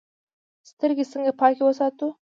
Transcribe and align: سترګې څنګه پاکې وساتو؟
سترګې 0.69 1.05
څنګه 1.11 1.31
پاکې 1.39 1.61
وساتو؟ 1.65 2.07